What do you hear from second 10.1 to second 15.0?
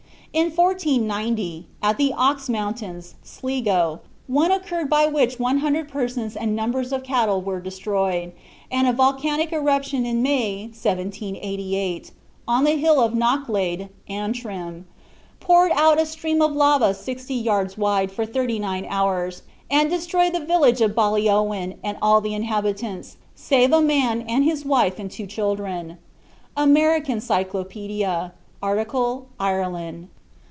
May, 1788, on the hill of Knocklade, Antrim,